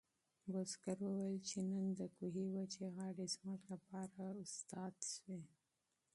[0.51, 5.41] بزګر وویل چې نن د کوهي وچې غاړې زموږ لپاره استاد شوې.